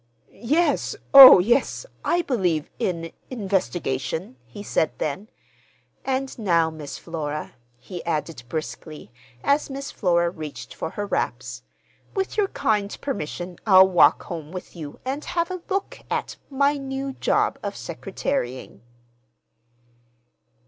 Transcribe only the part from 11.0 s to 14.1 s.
wraps, "with your kind permission I'll